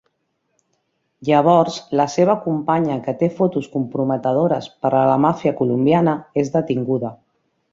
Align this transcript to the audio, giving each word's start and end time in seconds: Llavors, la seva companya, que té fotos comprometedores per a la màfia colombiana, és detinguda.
Llavors, 1.27 1.75
la 1.99 2.07
seva 2.13 2.35
companya, 2.45 2.97
que 3.09 3.15
té 3.19 3.29
fotos 3.41 3.67
comprometedores 3.75 4.71
per 4.87 4.93
a 5.01 5.05
la 5.11 5.19
màfia 5.27 5.55
colombiana, 5.61 6.17
és 6.45 6.51
detinguda. 6.57 7.15